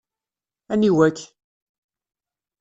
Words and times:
Aniwa-k? 0.71 1.17